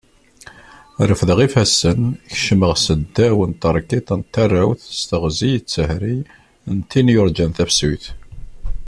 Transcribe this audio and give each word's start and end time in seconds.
Refdeɣ 1.09 1.39
ifassen 1.47 1.99
kecmeɣ 2.31 2.73
seddaw 2.85 3.37
n 3.49 3.53
tarkiḍṭ 3.61 4.09
n 4.19 4.21
tarawt 4.33 4.81
s 4.99 5.01
teɣzi 5.09 5.53
d 5.59 5.65
tehri 5.73 6.17
n 6.73 6.77
tin 6.89 7.11
yurjan 7.13 7.51
tafsut. 7.57 8.03